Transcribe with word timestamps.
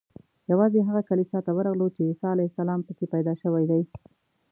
یوازې 0.51 0.79
هغه 0.87 1.01
کلیسا 1.09 1.39
ته 1.45 1.51
ورغلو 1.53 1.87
چې 1.95 2.01
عیسی 2.09 2.27
علیه 2.33 2.49
السلام 2.51 2.79
په 2.87 2.91
کې 2.97 3.05
پیدا 3.13 3.33
شوی 3.41 3.63
دی. 3.71 3.81